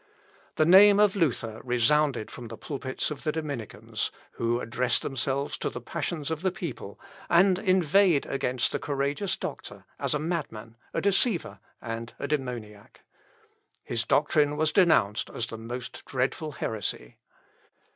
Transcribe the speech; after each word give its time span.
The 0.55 0.65
name 0.65 0.99
of 0.99 1.15
Luther 1.15 1.61
resounded 1.63 2.31
from 2.31 2.47
the 2.47 2.57
pulpits 2.57 3.11
of 3.11 3.21
the 3.21 3.31
Dominicans, 3.31 4.09
who 4.31 4.59
addressed 4.59 5.03
themselves 5.03 5.59
to 5.59 5.69
the 5.69 5.79
passions 5.79 6.31
of 6.31 6.41
the 6.41 6.51
people, 6.51 6.99
and 7.29 7.59
inveighed 7.59 8.25
against 8.25 8.71
the 8.71 8.79
courageous 8.79 9.37
doctor, 9.37 9.85
as 9.99 10.15
a 10.15 10.19
madman, 10.19 10.75
a 10.91 11.01
deceiver, 11.01 11.59
and 11.83 12.15
a 12.17 12.27
demoniac. 12.27 13.01
His 13.83 14.03
doctrine 14.03 14.57
was 14.57 14.71
denounced 14.71 15.29
as 15.29 15.45
the 15.45 15.57
most 15.59 16.03
dreadful 16.05 16.53
heresy. 16.53 17.17